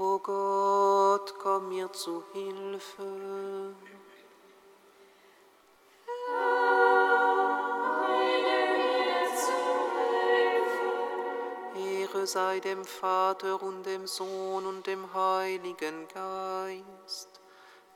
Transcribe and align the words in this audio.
O 0.00 0.20
Gott, 0.20 1.34
komm 1.42 1.70
mir 1.70 1.92
zu 1.92 2.22
Hilfe. 2.32 3.74
Ehre 11.74 12.26
sei 12.28 12.60
dem 12.60 12.84
Vater 12.84 13.60
und 13.60 13.84
dem 13.86 14.06
Sohn 14.06 14.66
und 14.66 14.86
dem 14.86 15.12
Heiligen 15.14 16.06
Geist, 16.06 17.40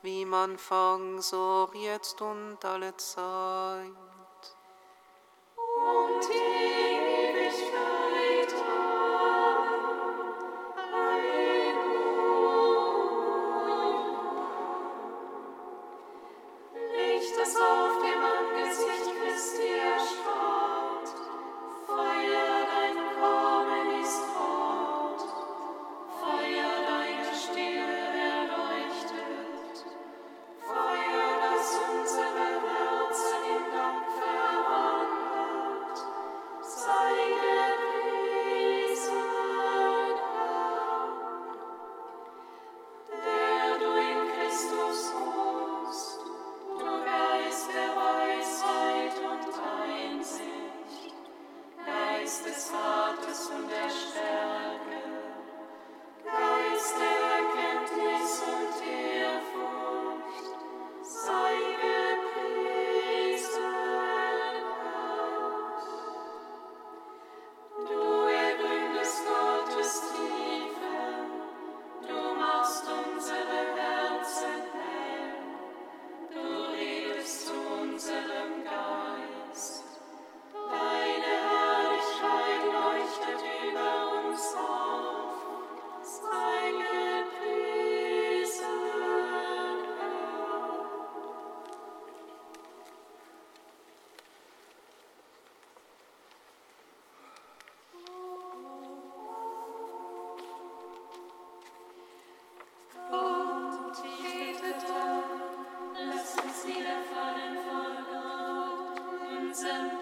wie 0.01 0.25
man 0.25 0.57
fang, 0.57 1.21
so 1.21 1.69
jetzt 1.73 2.21
und 2.21 2.65
alle 2.65 2.97
Zeit. 2.97 3.87
Und 5.55 6.27
die 6.29 6.82
ransom. 109.63 109.92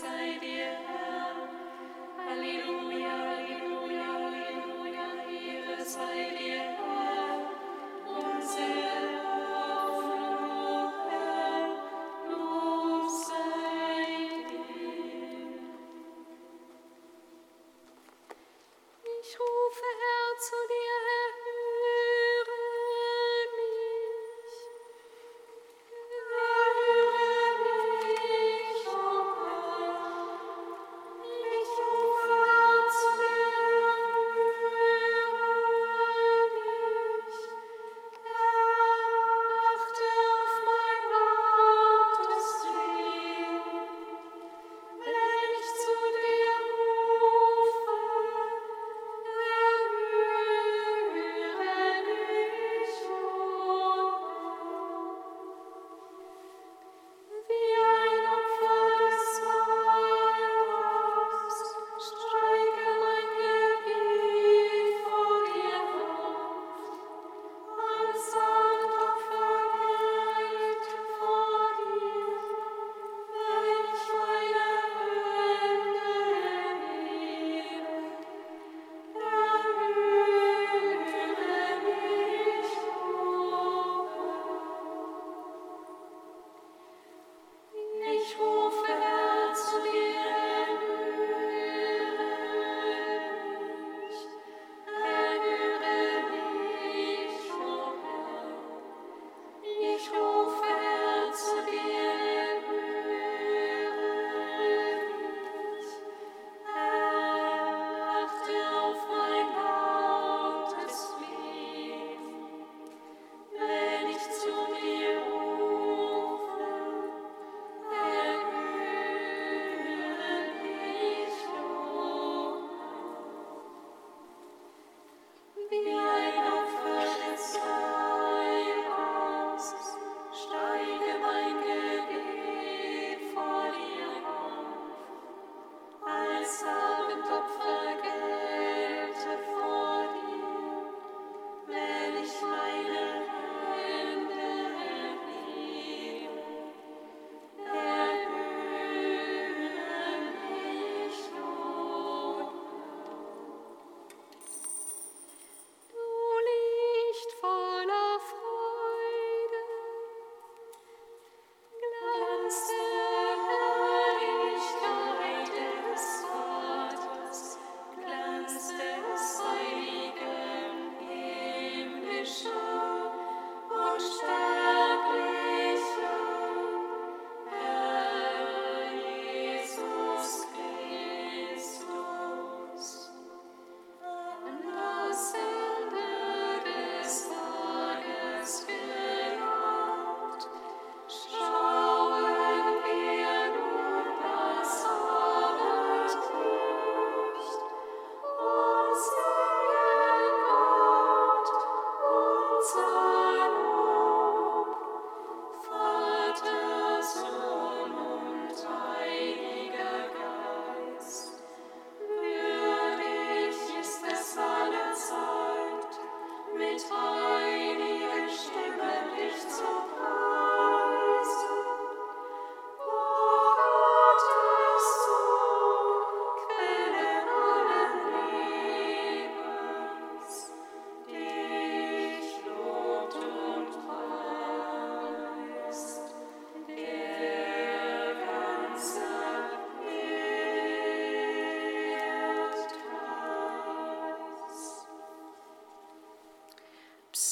Beside. 0.00 0.57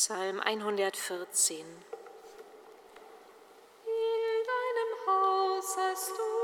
Psalm 0.06 0.38
114. 0.38 1.66
In 1.66 1.74
deinem 4.46 4.92
Haus 5.08 5.76
hast 5.76 6.10
du 6.10 6.35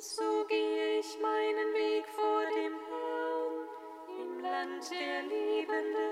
So 0.00 0.44
gehe 0.48 0.98
ich 0.98 1.18
meinen 1.20 1.72
Weg 1.72 2.04
vor 2.08 2.42
dem 2.46 2.74
Herrn 2.88 3.68
im 4.20 4.40
Land 4.40 4.90
der 4.90 5.22
Liebenden. 5.22 6.03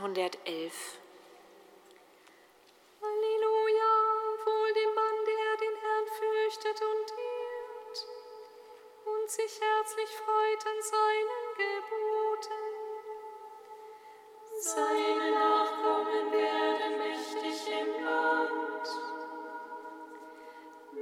111. 0.00 0.98
Halleluja, 3.02 3.92
wohl 4.46 4.72
dem 4.72 4.94
Mann, 4.94 5.18
der 5.26 5.56
den 5.60 5.76
Herrn 5.76 6.06
fürchtet 6.18 6.80
und 6.80 7.08
ehrt 7.18 8.08
und 9.04 9.30
sich 9.30 9.60
herzlich 9.60 10.08
freut 10.08 10.66
an 10.66 10.80
seinen 10.80 11.44
Geboten. 11.60 12.64
Seine 14.58 15.32
Nachkommen 15.32 16.32
werden 16.32 16.96
mächtig 16.96 17.68
im 17.68 18.02
Land. 18.02 18.88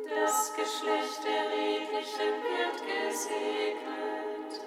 Das 0.09 0.55
Geschlecht 0.57 1.23
der 1.23 1.49
Redlichen 1.53 2.35
wird 2.43 2.79
gesegnet. 2.83 4.61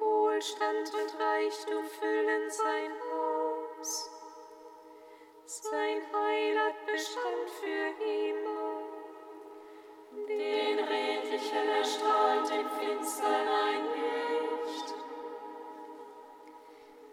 Wohlstand 0.00 0.92
und 0.94 1.20
Reichtum 1.20 1.84
füllen 1.84 2.50
sein 2.50 2.90
Haus. 3.12 3.31
Sein 3.84 4.14
Heilat 6.14 6.86
bestand 6.86 7.50
für 7.58 7.86
immer, 8.04 8.78
den 10.28 10.78
redlichen 10.78 11.68
Erstrahlen 11.68 12.44
im 12.44 12.70
Finstern 12.78 13.48
ein 13.48 13.84
Licht. 13.94 14.94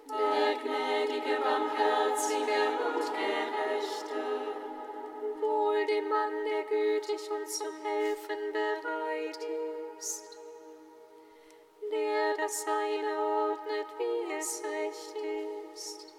Der 0.10 0.54
gnädige, 0.62 1.36
barmherzige 1.42 2.62
und 2.86 3.06
gerechte, 3.18 4.22
wohl 5.42 5.82
dem 5.88 6.08
Mann, 6.08 6.46
der 6.46 6.66
gütig 6.66 7.32
und 7.32 7.50
zum 7.50 7.82
Helfen 7.82 8.54
bereit 8.54 9.44
ist, 9.98 10.38
der 11.92 12.48
seine 12.48 13.18
ordnet, 13.18 13.88
wie 13.98 14.34
es 14.34 14.62
recht 14.64 15.16
ist. 15.74 16.19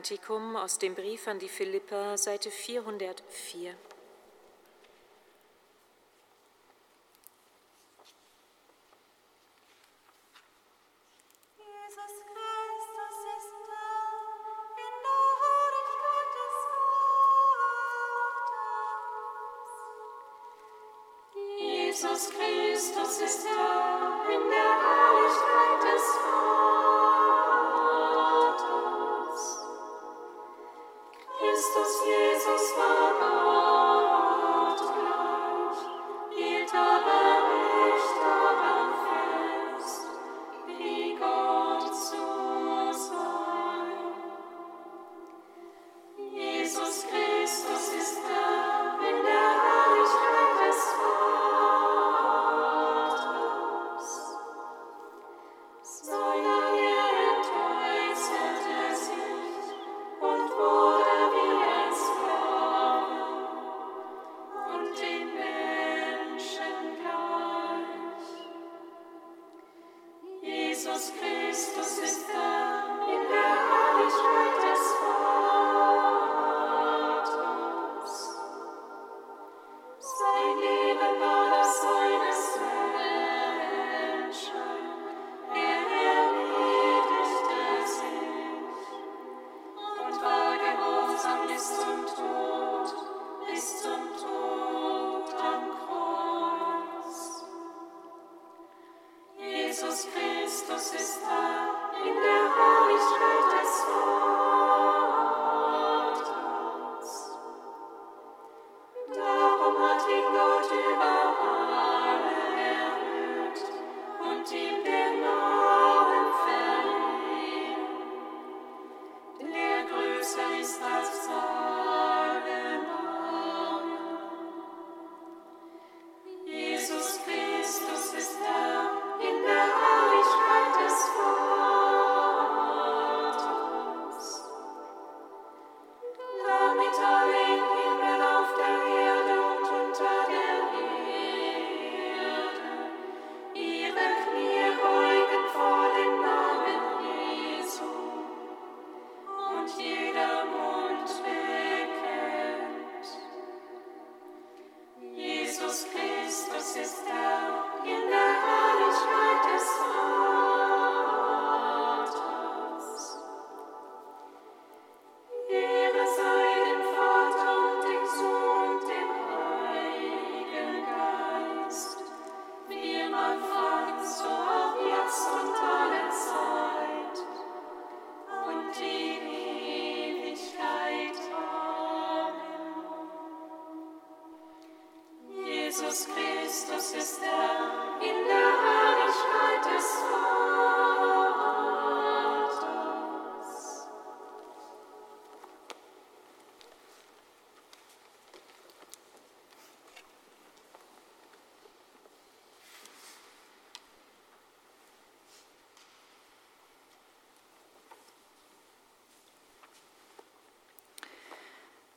Kantikum 0.00 0.56
aus 0.56 0.78
dem 0.78 0.94
Brief 0.94 1.28
an 1.28 1.38
die 1.38 1.48
Philipper, 1.50 2.16
Seite 2.16 2.50
404. 2.50 3.74
Jesus 99.80 100.06
Christus 100.12 100.92
ist 100.94 101.20
da 101.22 102.00
in 102.06 102.14
der 102.14 102.44
Herrlichkeit 102.54 103.62
des 103.62 103.86
Wortes. 103.86 104.19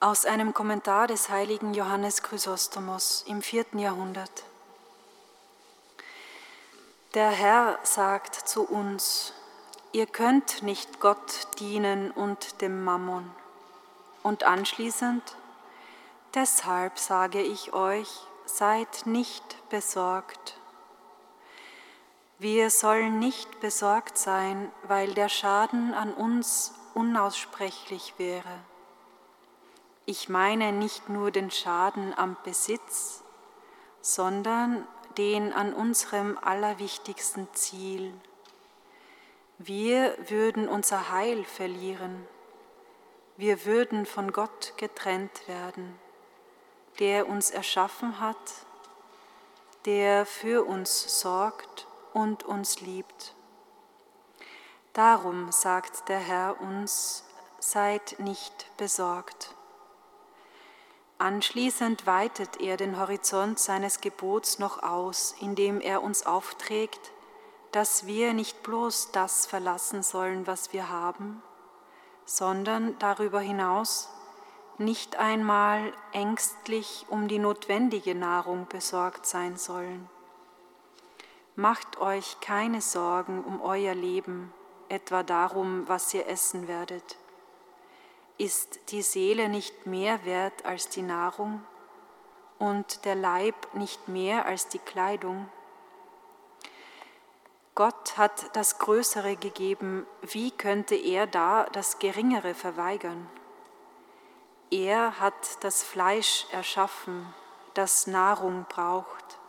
Aus 0.03 0.25
einem 0.25 0.53
Kommentar 0.53 1.07
des 1.07 1.29
heiligen 1.29 1.73
Johannes 1.73 2.23
Chrysostomos 2.23 3.23
im 3.25 3.41
vierten 3.41 3.79
Jahrhundert. 3.79 4.43
Der 7.13 7.29
Herr 7.29 7.79
sagt 7.83 8.35
zu 8.35 8.63
uns, 8.63 9.31
ihr 9.93 10.05
könnt 10.05 10.61
nicht 10.61 10.99
Gott 10.99 11.47
dienen 11.57 12.11
und 12.11 12.59
dem 12.59 12.83
Mammon. 12.83 13.31
Und 14.23 14.43
anschließend, 14.43 15.23
deshalb 16.35 16.99
sage 16.99 17.41
ich 17.41 17.71
euch, 17.71 18.09
seid 18.43 19.05
nicht 19.05 19.69
besorgt. 19.69 20.57
Wir 22.39 22.69
sollen 22.71 23.19
nicht 23.19 23.61
besorgt 23.61 24.17
sein, 24.17 24.69
weil 24.83 25.13
der 25.13 25.29
Schaden 25.29 25.93
an 25.93 26.13
uns 26.13 26.73
unaussprechlich 26.93 28.15
wäre 28.17 28.59
ich 30.05 30.27
meine 30.29 30.71
nicht 30.71 31.09
nur 31.09 31.31
den 31.31 31.49
Schaden 31.49 32.13
am 32.17 32.35
Besitz, 32.43 33.23
sondern 34.01 34.87
den 35.17 35.53
an 35.53 35.73
unserem 35.73 36.37
allerwichtigsten 36.37 37.47
Ziel. 37.53 38.13
Wir 39.57 40.17
würden 40.29 40.67
unser 40.67 41.11
Heil 41.11 41.45
verlieren. 41.45 42.27
Wir 43.37 43.65
würden 43.65 44.05
von 44.05 44.31
Gott 44.31 44.73
getrennt 44.77 45.47
werden, 45.47 45.97
der 46.99 47.27
uns 47.27 47.49
erschaffen 47.49 48.19
hat, 48.19 48.37
der 49.85 50.25
für 50.25 50.65
uns 50.65 51.21
sorgt 51.21 51.87
und 52.13 52.43
uns 52.43 52.81
liebt. 52.81 53.35
Darum 54.93 55.51
sagt 55.51 56.09
der 56.09 56.19
Herr 56.19 56.61
uns, 56.61 57.23
seid 57.59 58.19
nicht 58.19 58.67
besorgt. 58.77 59.55
Anschließend 61.23 62.05
weitet 62.05 62.59
er 62.59 62.75
den 62.75 62.99
Horizont 62.99 63.57
seines 63.57 64.01
Gebots 64.01 64.59
noch 64.59 64.83
aus, 64.83 65.33
indem 65.39 65.79
er 65.79 66.03
uns 66.03 66.25
aufträgt, 66.25 67.13
dass 67.71 68.05
wir 68.05 68.33
nicht 68.33 68.61
bloß 68.61 69.13
das 69.13 69.45
verlassen 69.45 70.03
sollen, 70.03 70.47
was 70.47 70.73
wir 70.73 70.89
haben, 70.89 71.41
sondern 72.25 72.99
darüber 72.99 73.39
hinaus 73.39 74.09
nicht 74.77 75.15
einmal 75.15 75.93
ängstlich 76.11 77.05
um 77.07 77.29
die 77.29 77.39
notwendige 77.39 78.15
Nahrung 78.15 78.67
besorgt 78.67 79.25
sein 79.25 79.55
sollen. 79.55 80.09
Macht 81.55 82.01
euch 82.01 82.41
keine 82.41 82.81
Sorgen 82.81 83.45
um 83.45 83.61
euer 83.61 83.95
Leben, 83.95 84.53
etwa 84.89 85.23
darum, 85.23 85.87
was 85.87 86.13
ihr 86.13 86.27
essen 86.27 86.67
werdet 86.67 87.15
Ist 88.37 88.91
die 88.91 89.03
Seele 89.03 89.47
nicht 89.47 89.85
mehr 89.85 90.25
wert 90.25 90.65
als 90.65 90.89
die 90.89 91.03
Nahrung 91.03 91.63
und 92.57 93.05
der 93.05 93.15
Leib 93.15 93.73
nicht 93.73 94.07
mehr 94.07 94.45
als 94.45 94.67
die 94.67 94.79
Kleidung? 94.79 95.49
Gott 97.75 98.17
hat 98.17 98.55
das 98.55 98.79
Größere 98.79 99.35
gegeben, 99.35 100.05
wie 100.21 100.51
könnte 100.51 100.95
er 100.95 101.27
da 101.27 101.65
das 101.73 101.99
Geringere 101.99 102.53
verweigern? 102.53 103.27
Er 104.71 105.19
hat 105.19 105.63
das 105.63 105.83
Fleisch 105.83 106.47
erschaffen, 106.51 107.31
das 107.75 108.07
Nahrung 108.07 108.65
braucht. 108.69 109.39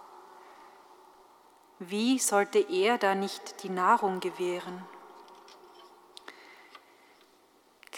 Wie 1.79 2.18
sollte 2.18 2.59
er 2.59 2.99
da 2.99 3.14
nicht 3.14 3.62
die 3.62 3.70
Nahrung 3.70 4.20
gewähren? 4.20 4.87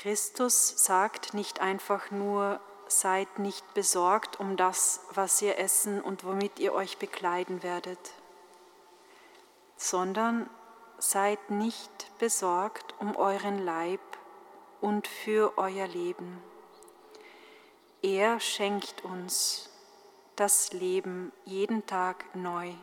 Christus 0.07 0.85
sagt 0.85 1.35
nicht 1.35 1.61
einfach 1.61 2.13
nur, 2.13 2.61
seid 2.87 3.41
nicht 3.41 3.75
besorgt 3.75 4.39
um 4.39 4.57
das, 4.57 5.01
was 5.11 5.43
ihr 5.43 5.59
essen 5.59 6.01
und 6.01 6.23
womit 6.23 6.61
ihr 6.61 6.75
euch 6.75 6.99
bekleiden 6.99 7.65
werdet, 7.65 7.99
sondern 9.77 10.49
seid 10.99 11.51
nicht 11.51 12.17
besorgt 12.21 12.95
um 13.01 13.17
euren 13.17 13.65
Leib 13.65 13.99
und 14.81 15.09
für 15.09 15.59
euer 15.59 15.89
Leben. 15.89 16.41
Er 18.01 18.39
schenkt 18.39 19.05
uns 19.05 19.71
das 20.37 20.73
Leben 20.73 21.33
jeden 21.47 21.85
Tag 21.85 22.27
neu. 22.37 22.75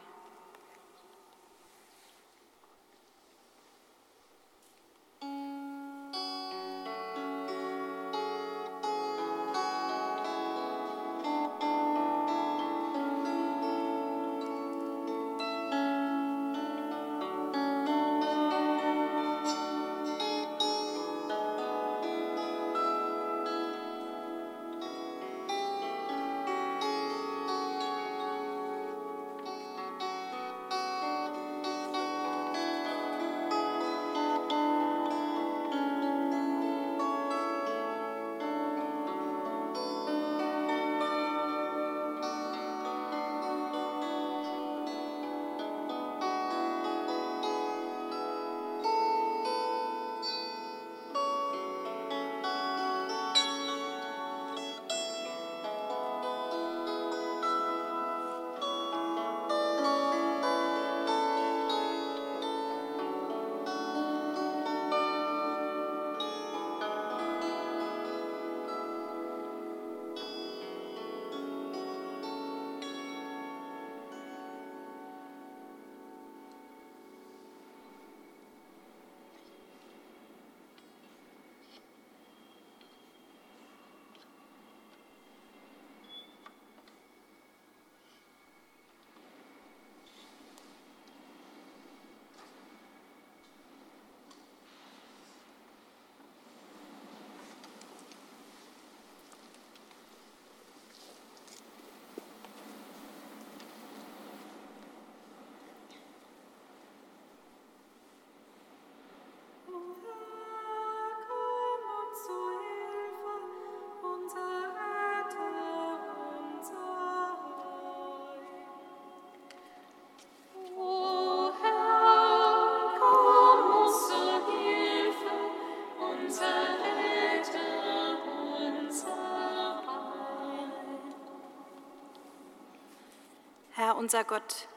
Unser 134.04 134.26
Gott, 134.26 134.68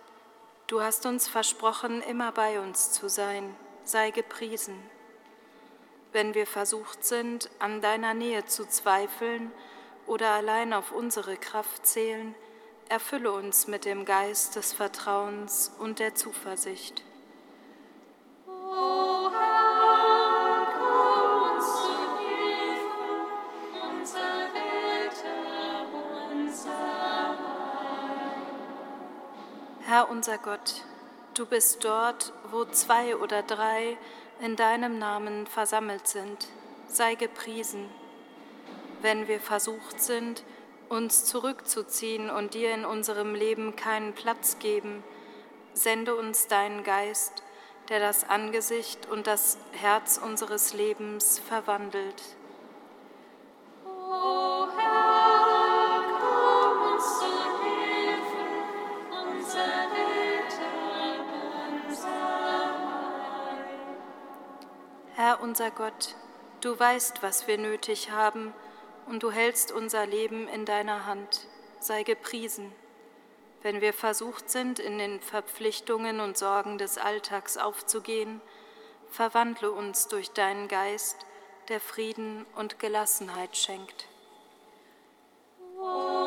du 0.69 0.83
hast 0.83 1.05
uns 1.05 1.27
versprochen, 1.27 2.01
immer 2.01 2.31
bei 2.31 2.61
uns 2.61 2.93
zu 2.93 3.09
sein, 3.09 3.57
sei 3.83 4.13
gepriesen. 4.13 4.81
Wenn 6.13 6.35
wir 6.35 6.47
versucht 6.47 7.05
sind, 7.05 7.51
an 7.59 7.81
deiner 7.81 8.15
Nähe 8.15 8.45
zu 8.47 8.69
zweifeln 8.69 9.51
oder 10.07 10.31
allein 10.31 10.73
auf 10.73 10.93
unsere 10.93 11.37
Kraft 11.37 11.89
zählen, 11.89 12.37
erfülle 12.89 13.33
uns 13.33 13.67
mit 13.67 13.85
dem 13.85 14.05
Geist 14.05 14.55
des 14.55 14.73
Vertrauens 14.73 15.73
und 15.81 15.99
der 15.99 16.15
Zuversicht. 16.15 17.03
Unser 30.17 30.39
Gott, 30.39 30.83
du 31.35 31.45
bist 31.45 31.85
dort, 31.85 32.33
wo 32.51 32.65
zwei 32.65 33.17
oder 33.17 33.43
drei 33.43 33.99
in 34.41 34.57
deinem 34.57 34.99
Namen 34.99 35.47
versammelt 35.47 36.09
sind. 36.09 36.49
Sei 36.89 37.17
gepriesen. 37.17 37.91
Wenn 39.03 39.29
wir 39.29 39.41
versucht 39.41 40.01
sind, 40.01 40.43
uns 40.89 41.27
zurückzuziehen 41.27 42.31
und 42.31 42.55
dir 42.55 42.73
in 42.73 42.87
unserem 42.87 43.35
Leben 43.35 43.77
keinen 43.77 44.15
Platz 44.15 44.59
geben, 44.59 45.05
sende 45.75 46.15
uns 46.15 46.47
deinen 46.47 46.83
Geist, 46.83 47.43
der 47.91 48.01
das 48.01 48.27
Angesicht 48.27 49.05
und 49.11 49.27
das 49.27 49.59
Herz 49.73 50.17
unseres 50.17 50.73
Lebens 50.73 51.39
verwandelt. 51.39 52.23
Unser 65.47 65.71
Gott, 65.71 66.17
du 66.61 66.77
weißt, 66.77 67.23
was 67.23 67.47
wir 67.47 67.57
nötig 67.57 68.11
haben, 68.11 68.53
und 69.07 69.23
du 69.23 69.31
hältst 69.31 69.71
unser 69.71 70.05
Leben 70.05 70.49
in 70.49 70.65
deiner 70.65 71.07
Hand. 71.07 71.47
Sei 71.79 72.03
gepriesen. 72.03 72.73
Wenn 73.63 73.81
wir 73.81 73.93
versucht 73.93 74.51
sind, 74.51 74.81
in 74.81 74.99
den 74.99 75.21
Verpflichtungen 75.21 76.19
und 76.19 76.37
Sorgen 76.37 76.79
des 76.79 76.99
Alltags 76.99 77.59
aufzugehen, 77.59 78.41
verwandle 79.09 79.71
uns 79.71 80.09
durch 80.09 80.33
deinen 80.33 80.67
Geist, 80.67 81.25
der 81.69 81.79
Frieden 81.79 82.45
und 82.57 82.81
Gelassenheit 82.81 83.57
schenkt. 83.57 84.09
Meine 85.79 86.26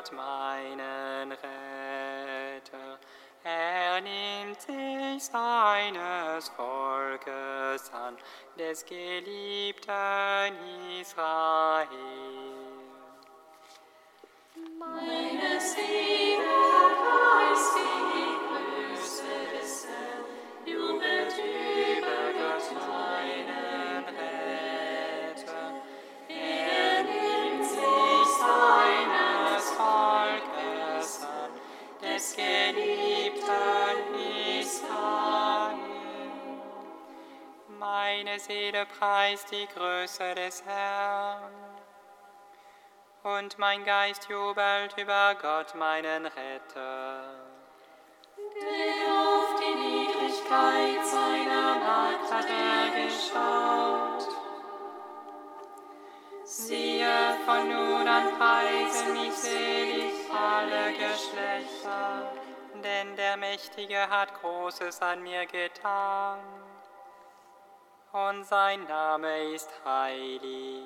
Gott 0.00 0.12
meinen 0.12 1.32
Retter. 1.32 2.98
Er 3.44 4.00
nimmt 4.00 4.58
sich 4.58 5.22
seines 5.22 6.48
Volkes 6.56 7.92
an, 7.92 8.16
des 8.58 8.86
geliebten 8.86 10.54
Israel. 10.98 12.16
Meine 14.78 15.60
Seele 15.60 16.48
preist 16.96 17.76
die 17.76 18.09
Meine 38.30 38.42
Seele 38.42 38.86
preist 38.86 39.50
die 39.50 39.66
Größe 39.66 40.36
des 40.36 40.64
Herrn. 40.64 41.50
Und 43.24 43.58
mein 43.58 43.84
Geist 43.84 44.28
jubelt 44.28 44.96
über 44.96 45.34
Gott, 45.34 45.74
meinen 45.74 46.26
Retter. 46.26 47.24
Der 48.54 49.18
auf 49.18 49.60
die 49.60 49.74
Niedrigkeit 49.74 51.04
seiner 51.04 51.74
Magd 51.74 52.32
hat 52.32 52.46
er 52.46 53.02
geschaut. 53.02 54.28
Siehe, 56.44 57.36
von 57.44 57.68
nun 57.68 58.06
an 58.06 58.38
preisen 58.38 59.12
mich 59.14 59.34
selig 59.34 60.12
alle 60.32 60.92
Geschlechter, 60.92 62.30
denn 62.74 63.16
der 63.16 63.36
Mächtige 63.36 64.08
hat 64.08 64.40
Großes 64.40 65.02
an 65.02 65.20
mir 65.20 65.46
getan. 65.46 66.38
Und 68.12 68.44
sein 68.44 68.84
Name 68.88 69.54
ist 69.54 69.70
heilig. 69.84 70.82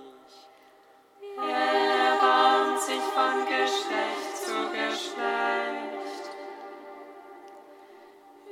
Er 1.38 2.12
erbarmt 2.12 2.80
sich 2.82 3.00
von 3.00 3.46
Geschlecht 3.46 4.36
zu 4.44 4.70
Geschlecht. 4.70 6.30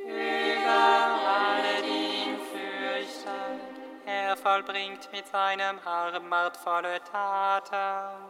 Über 0.06 1.18
alle, 1.28 1.82
die 1.82 2.22
ihn 2.22 2.38
fürchten, 2.38 3.61
er 4.06 4.38
vollbringt 4.38 5.12
mit 5.12 5.26
seinem 5.26 5.78
Arm 5.85 6.30
machtvolle 6.30 6.98
Taten. 7.04 8.24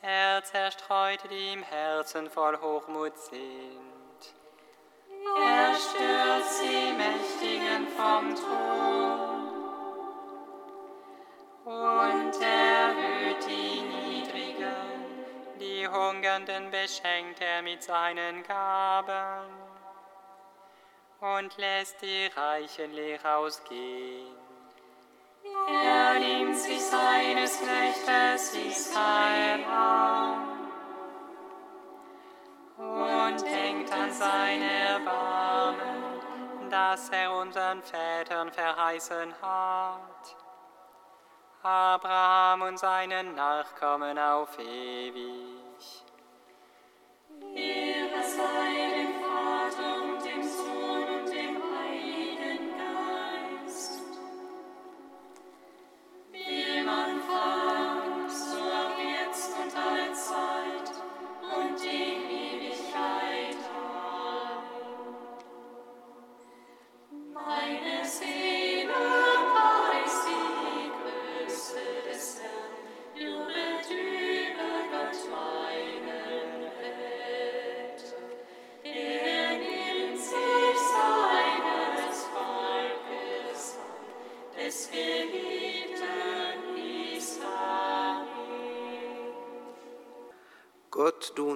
Er 0.00 0.42
zerstreut, 0.42 1.20
die 1.30 1.52
im 1.52 1.62
Herzen 1.62 2.28
voll 2.28 2.58
Hochmut 2.60 3.16
sind. 3.16 4.01
Er 5.24 5.74
stürzt 5.74 6.62
die 6.62 6.92
Mächtigen 6.92 7.86
vom 7.96 8.34
Thron. 8.34 9.42
Und 11.64 12.32
erhöht 12.40 13.46
die 13.46 13.82
Niedrigen, 13.82 14.74
die 15.60 15.86
Hungernden 15.86 16.70
beschenkt 16.70 17.40
er 17.40 17.62
mit 17.62 17.82
seinen 17.82 18.42
Gaben 18.42 19.46
und 21.20 21.56
lässt 21.56 22.02
die 22.02 22.26
Reichen 22.34 22.92
leer 22.92 23.20
ausgehen. 23.24 24.34
Er 25.68 26.18
nimmt 26.18 26.56
sich 26.56 26.80
seines 26.80 27.60
Knechtes 27.60 28.54
Israel 28.54 29.64
an. 29.64 30.51
Und 32.82 33.42
denkt 33.42 33.92
an 33.92 34.12
sein 34.12 34.62
Erbarmen, 34.62 36.20
das 36.70 37.08
er 37.10 37.32
unseren 37.32 37.82
Vätern 37.82 38.50
verheißen 38.50 39.32
hat. 39.40 40.36
Abraham 41.62 42.62
und 42.62 42.78
seinen 42.78 43.36
Nachkommen 43.36 44.18
auf 44.18 44.58
ewig. 44.58 46.04
Ehre 47.54 48.22
sei 48.22 48.71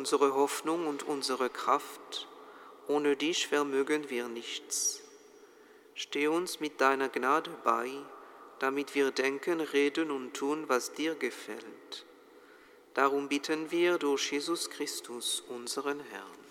unsere 0.07 0.35
Hoffnung 0.37 0.87
und 0.87 1.03
unsere 1.03 1.51
Kraft, 1.51 2.29
ohne 2.87 3.16
dich 3.16 3.49
vermögen 3.49 4.09
wir 4.09 4.29
nichts. 4.29 5.03
Steh 5.97 6.29
uns 6.29 6.61
mit 6.61 6.81
deiner 6.81 7.09
Gnade 7.09 7.51
bei, 7.64 7.90
damit 8.61 8.95
wir 8.95 9.11
denken, 9.11 9.61
reden 9.61 10.12
und 10.12 10.33
tun, 10.35 10.69
was 10.69 10.92
dir 10.92 11.16
gefällt. 11.16 12.07
Darum 12.95 13.29
bitten 13.29 13.73
wir 13.73 13.99
durch 13.99 14.31
Jesus 14.31 14.71
Christus, 14.71 15.42
unseren 15.49 15.99
Herrn. 15.99 16.46